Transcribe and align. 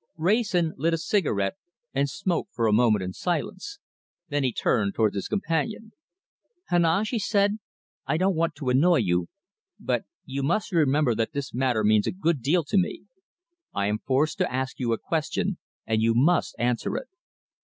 Wrayson 0.17 0.73
lit 0.77 0.95
a 0.95 0.97
cigarette 0.97 1.57
and 1.93 2.09
smoked 2.09 2.55
for 2.55 2.65
a 2.65 2.73
moment 2.73 3.03
in 3.03 3.13
silence. 3.13 3.77
Then 4.29 4.43
he 4.43 4.51
turned 4.51 4.95
towards 4.95 5.13
his 5.15 5.27
companion. 5.27 5.91
"Heneage," 6.69 7.09
he 7.09 7.19
said, 7.19 7.59
"I 8.07 8.17
don't 8.17 8.35
want 8.35 8.55
to 8.55 8.69
annoy 8.69 8.95
you, 8.97 9.27
but 9.79 10.05
you 10.25 10.41
must 10.41 10.71
remember 10.71 11.13
that 11.13 11.33
this 11.33 11.53
matter 11.53 11.83
means 11.83 12.07
a 12.07 12.11
good 12.11 12.41
deal 12.41 12.63
to 12.63 12.79
me. 12.79 13.03
I 13.75 13.85
am 13.85 13.99
forced 13.99 14.39
to 14.39 14.51
ask 14.51 14.79
you 14.79 14.91
a 14.91 14.97
question, 14.97 15.59
and 15.85 16.01
you 16.01 16.15
must 16.15 16.55
answer 16.57 16.95
it. 16.97 17.07